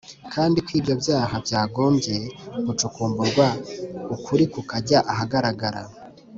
kandi 0.33 0.57
ko 0.65 0.69
ibyo 0.79 0.93
byaha 1.01 1.35
byagombye 1.45 2.15
gucukumburwa 2.65 3.45
ukuri 4.15 4.43
kukajya 4.53 4.99
ahagaragara. 5.13 5.81